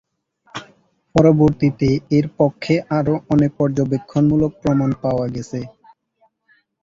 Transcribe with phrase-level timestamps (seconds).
[1.15, 5.59] পরবর্তীতে এর পক্ষে আরও অনেক পর্যবেক্ষণমূলক প্রমাণ পাওয়া গেছে।